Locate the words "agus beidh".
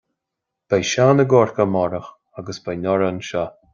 2.43-2.83